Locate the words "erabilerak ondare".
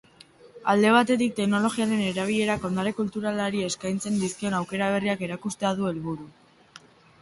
2.07-2.95